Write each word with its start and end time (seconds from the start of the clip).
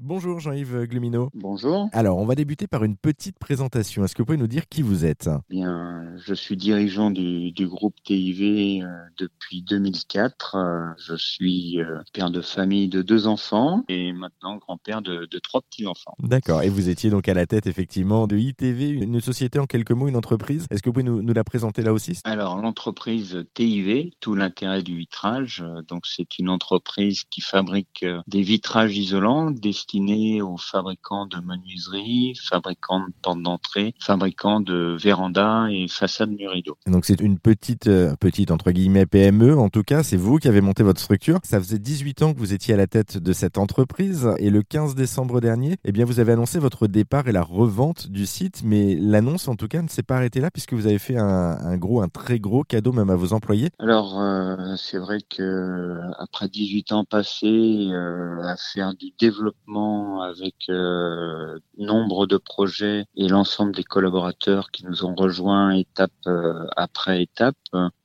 Bonjour 0.00 0.40
Jean-Yves 0.40 0.86
Glumino. 0.86 1.30
Bonjour. 1.34 1.88
Alors, 1.92 2.18
on 2.18 2.26
va 2.26 2.34
débuter 2.34 2.66
par 2.66 2.82
une 2.82 2.96
petite 2.96 3.38
présentation. 3.38 4.04
Est-ce 4.04 4.16
que 4.16 4.22
vous 4.22 4.26
pouvez 4.26 4.38
nous 4.38 4.48
dire 4.48 4.68
qui 4.68 4.82
vous 4.82 5.04
êtes? 5.04 5.30
Bien, 5.48 6.04
je 6.16 6.34
suis 6.34 6.56
dirigeant 6.56 7.12
du, 7.12 7.52
du 7.52 7.68
groupe 7.68 7.94
TIV 8.02 8.82
euh, 8.82 8.88
depuis 9.16 9.62
2004. 9.62 10.56
Euh, 10.56 10.86
je 10.98 11.14
suis 11.14 11.80
euh, 11.80 12.00
père 12.12 12.30
de 12.30 12.40
famille 12.40 12.88
de 12.88 13.02
deux 13.02 13.28
enfants 13.28 13.84
et 13.88 14.12
maintenant 14.12 14.56
grand-père 14.56 15.00
de, 15.00 15.28
de 15.30 15.38
trois 15.38 15.62
petits-enfants. 15.62 16.16
D'accord. 16.18 16.62
Et 16.62 16.68
vous 16.68 16.88
étiez 16.88 17.08
donc 17.08 17.28
à 17.28 17.34
la 17.34 17.46
tête 17.46 17.68
effectivement 17.68 18.26
de 18.26 18.36
ITV, 18.36 18.88
une 18.88 19.20
société 19.20 19.60
en 19.60 19.66
quelques 19.66 19.92
mots, 19.92 20.08
une 20.08 20.16
entreprise. 20.16 20.66
Est-ce 20.70 20.82
que 20.82 20.88
vous 20.88 20.94
pouvez 20.94 21.04
nous, 21.04 21.22
nous 21.22 21.34
la 21.34 21.44
présenter 21.44 21.82
là 21.82 21.92
aussi? 21.92 22.18
Alors, 22.24 22.60
l'entreprise 22.60 23.46
TIV, 23.54 24.10
tout 24.18 24.34
l'intérêt 24.34 24.82
du 24.82 24.96
vitrage. 24.96 25.64
Donc, 25.86 26.06
c'est 26.06 26.40
une 26.40 26.48
entreprise 26.48 27.22
qui 27.30 27.42
fabrique 27.42 28.04
des 28.26 28.42
vitrages 28.42 28.98
isolants 28.98 29.52
destinés 29.84 30.40
aux 30.40 30.56
fabricants 30.56 31.26
de 31.26 31.36
menuiserie, 31.40 32.34
fabricants 32.42 33.00
de 33.00 33.12
portes 33.22 33.42
d'entrée, 33.42 33.94
fabricants 34.00 34.60
de 34.60 34.96
vérandas 34.98 35.68
et 35.68 35.88
façades 35.88 36.30
murs-rideaux. 36.30 36.78
Donc 36.86 37.04
c'est 37.04 37.20
une 37.20 37.38
petite, 37.38 37.86
euh, 37.86 38.14
petite 38.16 38.50
entre 38.50 38.70
guillemets 38.70 39.04
PME. 39.06 39.58
En 39.58 39.68
tout 39.68 39.82
cas, 39.82 40.02
c'est 40.02 40.16
vous 40.16 40.38
qui 40.38 40.48
avez 40.48 40.62
monté 40.62 40.82
votre 40.82 41.00
structure. 41.00 41.38
Ça 41.42 41.60
faisait 41.60 41.78
18 41.78 42.22
ans 42.22 42.32
que 42.32 42.38
vous 42.38 42.54
étiez 42.54 42.74
à 42.74 42.76
la 42.76 42.86
tête 42.86 43.18
de 43.18 43.32
cette 43.32 43.58
entreprise 43.58 44.30
et 44.38 44.50
le 44.50 44.62
15 44.62 44.94
décembre 44.94 45.40
dernier, 45.40 45.76
eh 45.84 45.92
bien 45.92 46.04
vous 46.04 46.18
avez 46.18 46.32
annoncé 46.32 46.58
votre 46.58 46.86
départ 46.86 47.28
et 47.28 47.32
la 47.32 47.42
revente 47.42 48.08
du 48.08 48.26
site. 48.26 48.62
Mais 48.64 48.96
l'annonce, 48.98 49.48
en 49.48 49.56
tout 49.56 49.68
cas, 49.68 49.82
ne 49.82 49.88
s'est 49.88 50.02
pas 50.02 50.16
arrêtée 50.16 50.40
là 50.40 50.50
puisque 50.50 50.72
vous 50.72 50.86
avez 50.86 50.98
fait 50.98 51.18
un, 51.18 51.58
un 51.60 51.76
gros, 51.76 52.00
un 52.00 52.08
très 52.08 52.38
gros 52.38 52.64
cadeau 52.64 52.92
même 52.92 53.10
à 53.10 53.16
vos 53.16 53.32
employés. 53.32 53.68
Alors, 53.78 54.18
euh, 54.18 54.76
c'est 54.76 54.98
vrai 54.98 55.18
que 55.28 56.00
après 56.18 56.48
18 56.48 56.92
ans 56.92 57.04
passés 57.04 57.90
euh, 57.90 58.40
à 58.42 58.56
faire 58.56 58.94
du 58.94 59.10
développement 59.18 59.73
avec 59.76 60.54
euh, 60.68 61.58
nombre 61.78 62.26
de 62.26 62.36
projets 62.36 63.04
et 63.16 63.28
l'ensemble 63.28 63.74
des 63.74 63.84
collaborateurs 63.84 64.70
qui 64.70 64.84
nous 64.86 65.04
ont 65.04 65.14
rejoints 65.14 65.72
étape 65.72 66.12
euh, 66.26 66.66
après 66.76 67.22
étape, 67.22 67.56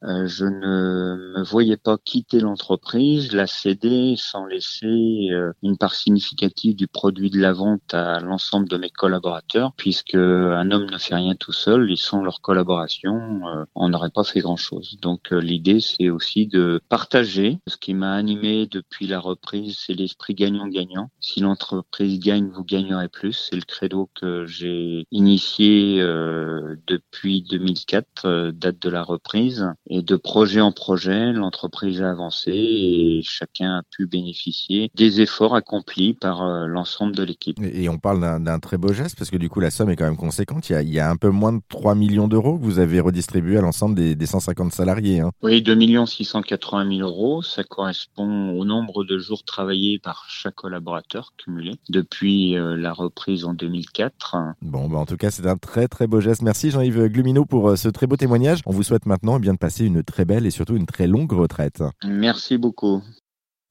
je 0.02 0.46
ne 0.46 1.34
me 1.38 1.44
voyais 1.44 1.78
pas 1.78 1.98
quitter 1.98 2.40
l'entreprise, 2.40 3.34
la 3.34 3.48
céder 3.48 4.16
sans 4.18 4.46
laisser 4.46 5.30
euh, 5.32 5.52
une 5.62 5.78
part 5.78 5.96
significative 5.96 6.76
du 6.76 6.88
produit 6.88 7.30
de 7.30 7.40
la 7.40 7.54
vente 7.54 7.94
à 7.94 8.20
l'ensemble 8.20 8.70
de 8.70 8.78
mes 8.78 8.90
collaborateurs, 8.90 9.74
puisque 9.76 10.16
un 10.16 10.72
homme 10.72 10.90
ne 10.90 10.98
fait 10.98 11.16
rien 11.16 11.36
tout 11.36 11.52
seul 11.52 11.92
et 11.92 11.96
sans 11.96 12.24
leur 12.24 12.42
collaboration, 12.42 13.16
euh, 13.48 13.66
on 13.76 13.90
n'aurait 13.90 14.10
pas 14.10 14.24
fait 14.24 14.40
grand-chose. 14.40 14.98
Donc 15.02 15.32
euh, 15.32 15.40
l'idée, 15.40 15.80
c'est 15.80 16.10
aussi 16.10 16.48
de 16.48 16.82
partager. 16.90 17.60
Ce 17.68 17.78
qui 17.78 17.94
m'a 17.94 18.14
animé 18.14 18.68
depuis 18.68 19.08
la 19.08 19.20
reprise, 19.20 19.78
c'est 19.86 19.94
l'esprit 19.94 20.34
gagnant-gagnant. 20.34 21.10
Si 21.20 21.40
l'entreprise 21.40 22.20
gagne, 22.20 22.50
vous 22.50 22.64
gagnerez 22.64 23.10
plus. 23.10 23.50
C'est 23.50 23.56
le 23.56 23.64
credo 23.64 24.10
que 24.16 24.46
j'ai 24.46 25.06
initié 25.12 26.02
euh, 26.02 26.76
depuis 26.88 27.44
2004, 27.44 28.26
euh, 28.26 28.52
date 28.52 28.80
de 28.82 28.90
la 28.90 29.04
reprise. 29.04 29.68
Et 29.90 30.02
de 30.04 30.16
projet 30.16 30.62
en 30.62 30.72
projet, 30.72 31.34
l'entreprise 31.34 32.02
a 32.02 32.12
avancé 32.12 32.52
et 32.52 33.22
chacun 33.24 33.78
a 33.78 33.82
pu 33.90 34.06
bénéficier 34.06 34.92
des 34.96 35.22
efforts 35.22 35.56
accomplis 35.56 36.14
par 36.14 36.44
euh, 36.44 36.68
l'ensemble 36.68 37.16
de 37.16 37.24
l'équipe. 37.24 37.58
Et 37.62 37.90
on 37.90 37.98
parle 37.98 38.20
d'un- 38.44 38.60
très 38.60 38.78
beau 38.78 38.92
geste 38.94 39.18
parce 39.18 39.30
que 39.30 39.38
du 39.38 39.50
coup 39.50 39.62
la 39.62 39.72
somme 39.72 39.90
est 39.90 39.96
quand 39.96 40.06
même 40.06 40.18
conséquente. 40.18 40.70
Il 40.70 40.74
y 40.74 40.76
a, 40.76 40.82
il 40.82 40.90
y 40.94 41.00
a 41.00 41.10
un 41.10 41.16
peu 41.16 41.30
moins 41.30 41.54
de 41.54 41.62
3 41.70 41.96
millions 41.96 42.28
d'euros 42.28 42.58
que 42.60 42.64
vous 42.64 42.78
avez 42.80 43.00
redistribué 43.00 43.58
à 43.58 43.62
l'ensemble 43.62 43.96
des, 43.96 44.16
des 44.16 44.26
150 44.26 44.74
salariés. 44.74 45.22
hein. 45.22 45.32
Oui, 45.42 45.62
2 45.62 46.06
680 46.06 46.98
000 46.98 47.08
euros, 47.08 47.42
ça 47.42 47.64
correspond 47.64 48.50
au 48.60 48.66
nombre 48.66 49.04
de 49.06 49.18
jours 49.18 49.44
travaillés 49.44 49.98
par 49.98 50.26
chaque 50.30 50.56
collaborateur 50.56 51.34
cumulé 51.38 51.76
depuis 51.90 52.58
euh, 52.58 52.76
la 52.76 52.92
reprise 52.94 53.46
en 53.46 53.54
2004. 53.54 54.36
Bon, 54.62 54.88
bah 54.90 54.98
en 54.98 55.06
tout 55.06 55.18
cas, 55.18 55.32
c'est 55.32 55.48
un 55.48 55.58
très 55.58 55.88
très 55.88 56.06
beau 56.08 56.20
geste. 56.20 56.42
Merci 56.42 56.70
Jean-Yves 56.70 57.08
Glumino 57.08 57.46
pour 57.46 57.70
euh, 57.70 57.76
ce 57.76 57.88
très 57.90 58.06
beau 58.08 58.18
témoignage. 58.18 58.60
On 58.66 58.72
vous 58.72 58.84
souhaite 58.84 59.06
maintenant 59.06 59.38
eh 59.38 59.40
bien, 59.40 59.54
de 59.54 59.58
passer 59.58 59.79
une 59.86 60.04
très 60.04 60.26
belle 60.26 60.46
et 60.46 60.52
surtout 60.52 60.76
une 60.76 60.86
très 60.86 61.08
longue 61.08 61.32
retraite. 61.32 61.84
Merci 62.06 62.58
beaucoup. 62.58 63.02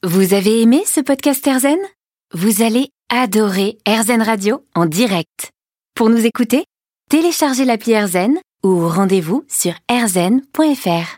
Vous 0.04 0.34
avez 0.34 0.62
aimé 0.62 0.82
ce 0.86 1.00
podcast 1.00 1.46
Airzen 1.46 1.78
Vous 2.32 2.62
allez 2.62 2.90
adorer 3.10 3.78
Airzen 3.84 4.22
Radio 4.22 4.62
en 4.74 4.86
direct. 4.86 5.50
Pour 5.94 6.10
nous 6.10 6.24
écouter, 6.24 6.64
téléchargez 7.10 7.64
l'appli 7.64 7.92
Airzen 7.92 8.38
ou 8.62 8.86
rendez-vous 8.88 9.44
sur 9.48 9.72
airzen.fr. 9.88 11.16